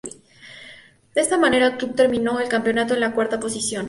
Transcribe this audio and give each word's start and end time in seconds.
De 1.13 1.21
esta 1.21 1.37
manera 1.37 1.67
el 1.67 1.77
club 1.77 1.93
terminó 1.93 2.39
el 2.39 2.49
campeonato 2.49 2.95
en 2.95 3.01
la 3.01 3.13
cuarta 3.13 3.39
posición. 3.39 3.79